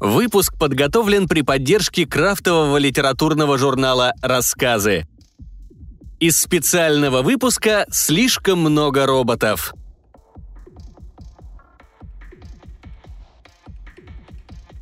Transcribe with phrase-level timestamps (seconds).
[0.00, 5.08] Выпуск подготовлен при поддержке крафтового литературного журнала «Рассказы».
[6.20, 9.74] Из специального выпуска «Слишком много роботов».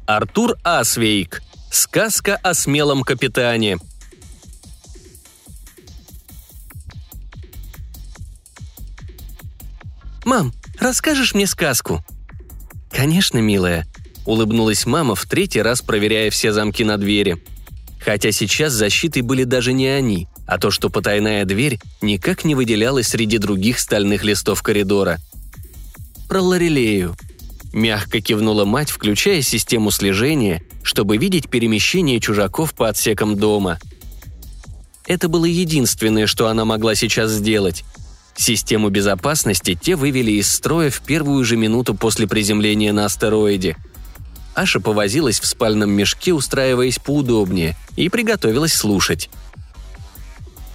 [0.06, 1.42] Артур Асвейк.
[1.70, 3.78] Сказка о смелом капитане.
[10.24, 12.04] «Мам, расскажешь мне сказку?»
[12.90, 13.86] «Конечно, милая»,—
[14.26, 17.42] улыбнулась мама в третий раз, проверяя все замки на двери.
[17.98, 23.08] Хотя сейчас защитой были даже не они, а то, что потайная дверь никак не выделялась
[23.08, 25.18] среди других стальных листов коридора.
[26.28, 27.16] «Про Лорелею»,—
[27.72, 33.78] мягко кивнула мать, включая систему слежения, чтобы видеть перемещение чужаков по отсекам дома.
[35.06, 37.84] Это было единственное, что она могла сейчас сделать.
[38.36, 43.76] Систему безопасности те вывели из строя в первую же минуту после приземления на астероиде.
[44.56, 49.28] Аша повозилась в спальном мешке, устраиваясь поудобнее, и приготовилась слушать.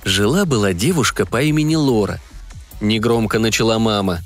[0.06, 2.22] Жила-была девушка по имени Лора.
[2.80, 4.20] Негромко начала мама.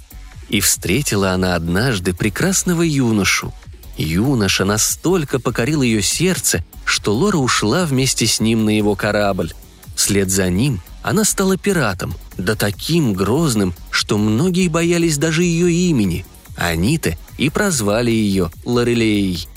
[0.50, 3.54] И встретила она однажды прекрасного юношу.
[3.98, 9.54] Юноша настолько покорил ее сердце, что Лора ушла вместе с ним на его корабль.
[9.96, 16.26] Вслед за ним она стала пиратом, да таким грозным, что многие боялись даже ее имени.
[16.58, 19.48] Они-то и прозвали ее Лорелеей.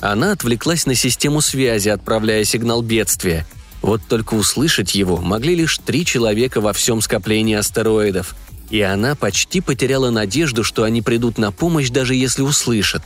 [0.00, 3.46] Она отвлеклась на систему связи, отправляя сигнал бедствия.
[3.82, 8.34] Вот только услышать его могли лишь три человека во всем скоплении астероидов.
[8.70, 13.02] И она почти потеряла надежду, что они придут на помощь, даже если услышат.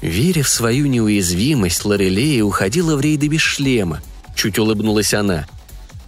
[0.00, 4.00] Веря в свою неуязвимость, Лорелея уходила в рейды без шлема.
[4.34, 5.46] Чуть улыбнулась она–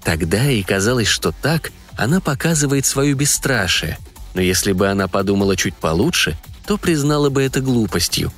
[0.05, 3.99] Тогда и казалось, что так она показывает свое бесстрашие,
[4.35, 6.37] но если бы она подумала чуть получше,
[6.67, 8.33] то признала бы это глупостью.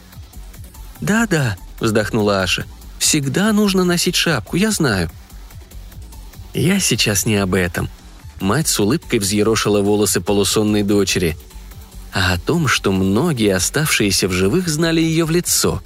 [1.01, 2.65] «Да-да»,— вздохнула Аша,—
[2.99, 5.11] «всегда нужно носить шапку, я знаю».
[6.55, 7.89] «Я сейчас не об этом».
[8.41, 11.37] Мать с улыбкой взъерошила волосы полусонной дочери.
[12.13, 15.81] А о том, что многие оставшиеся в живых знали ее в лицо.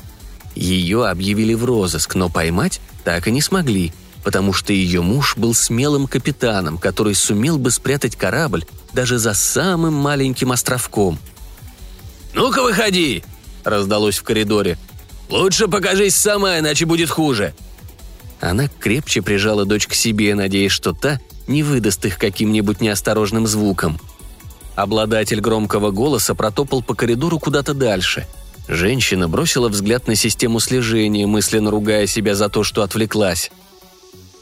[0.54, 3.92] Ее объявили в розыск, но поймать так и не смогли—
[4.26, 9.94] потому что ее муж был смелым капитаном, который сумел бы спрятать корабль даже за самым
[9.94, 11.20] маленьким островком.
[12.34, 13.22] «Ну-ка выходи!»–
[13.64, 14.78] раздалось в коридоре.
[15.30, 17.54] «Лучше покажись сама, иначе будет хуже!»
[18.40, 24.00] Она крепче прижала дочь к себе, надеясь, что та не выдаст их каким-нибудь неосторожным звуком.
[24.74, 28.26] Обладатель громкого голоса протопал по коридору куда-то дальше.
[28.66, 33.52] Женщина бросила взгляд на систему слежения, мысленно ругая себя за то, что отвлеклась.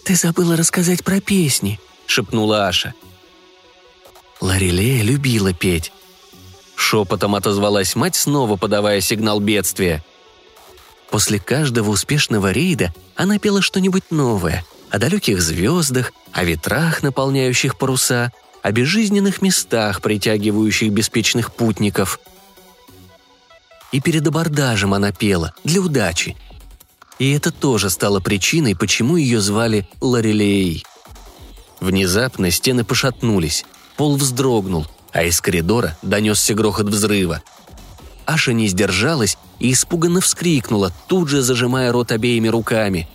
[0.04, 2.92] «Ты забыла рассказать про песни»,— шепнула Аша.
[4.41, 5.92] Ларилея любила петь.
[6.76, 10.04] Шепотом отозвалась мать, снова подавая сигнал бедствия.
[11.10, 18.31] После каждого успешного рейда она пела что-нибудь новое о далеких звездах, о ветрах, наполняющих паруса,
[18.62, 22.20] о безжизненных местах, притягивающих беспечных путников.
[23.91, 26.37] И перед абордажем она пела, для удачи,
[27.19, 30.84] и это тоже стало причиной, почему ее звали Лорелей.
[31.80, 33.64] Внезапно стены пошатнулись,
[33.97, 37.42] пол вздрогнул, а из коридора донесся грохот взрыва.
[38.26, 43.08] Аша не сдержалась и испуганно вскрикнула, тут же зажимая рот обеими руками.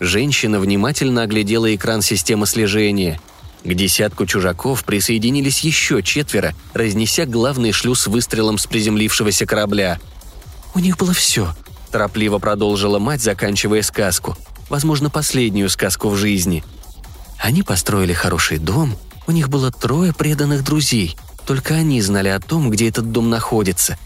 [0.00, 3.20] Женщина внимательно оглядела экран системы слежения.
[3.64, 9.98] К десятку чужаков присоединились еще четверо, разнеся главный шлюз выстрелом с приземлившегося корабля.
[10.74, 11.54] «У них было все»,
[11.94, 14.36] торопливо продолжила мать, заканчивая сказку.
[14.68, 16.64] Возможно, последнюю сказку в жизни.
[17.38, 18.96] Они построили хороший дом,
[19.28, 21.16] у них было трое преданных друзей,
[21.46, 23.96] только они знали о том, где этот дом находится.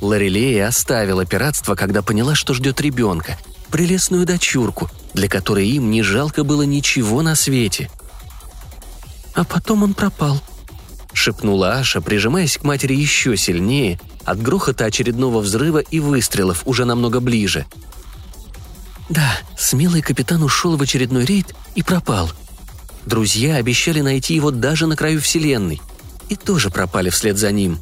[0.00, 3.36] Лорелея оставила пиратство, когда поняла, что ждет ребенка,
[3.70, 7.90] прелестную дочурку, для которой им не жалко было ничего на свете.
[9.34, 10.40] А потом он пропал,—
[11.12, 17.20] шепнула Аша, прижимаясь к матери еще сильнее от грохота очередного взрыва и выстрелов уже намного
[17.20, 17.64] ближе.
[19.08, 22.30] Да, смелый капитан ушел в очередной рейд и пропал.
[23.06, 25.80] Друзья обещали найти его даже на краю Вселенной.
[26.28, 27.78] И тоже пропали вслед за ним.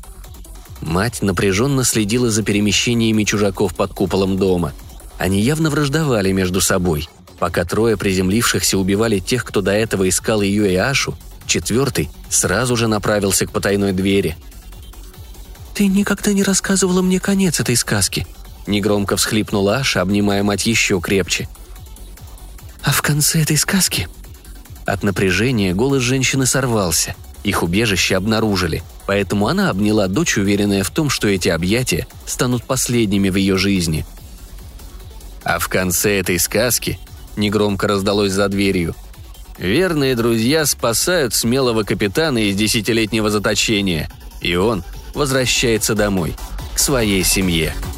[0.83, 4.75] Мать напряженно следила за перемещениями чужаков под куполом дома.
[5.17, 7.09] Они явно враждовали между собой.
[7.39, 12.87] Пока трое приземлившихся убивали тех, кто до этого искал ее и Ашу, четвертый сразу же
[12.87, 14.37] направился к потайной двери–
[15.75, 18.27] «Ты никогда не рассказывала мне конец этой сказки»,—
[18.69, 21.49] негромко всхлипнула Аша, обнимая мать еще крепче.
[22.83, 24.09] «А в конце этой сказки...»
[24.87, 27.17] От напряжения голос женщины сорвался.
[27.43, 33.29] Их убежище обнаружили, поэтому она обняла дочь, уверенная в том, что эти объятия станут последними
[33.29, 34.07] в ее жизни.
[35.43, 36.99] А в конце этой сказки
[37.37, 38.95] негромко раздалось за дверью.
[39.59, 44.11] Верные друзья спасают смелого капитана из десятилетнего заточения,
[44.41, 46.35] и он возвращается домой,
[46.75, 47.75] к своей семье–